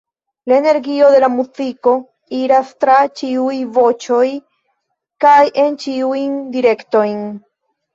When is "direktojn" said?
6.61-7.27